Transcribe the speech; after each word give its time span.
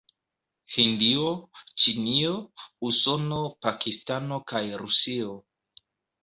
Hindio, 0.75 1.27
Ĉinio, 1.83 2.31
Usono, 2.89 3.39
Pakistano 3.67 4.41
kaj 4.55 4.63
Rusio. 4.85 5.37